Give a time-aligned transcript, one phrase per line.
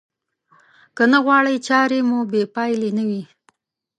[0.95, 3.23] که نه غواړئ چارې مو بې پايلې نه وي.